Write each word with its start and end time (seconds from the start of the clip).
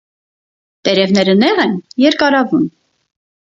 Տերևները 0.89 1.37
նեղ 1.43 1.63
են, 1.67 1.77
երկարավուն։ 2.07 2.67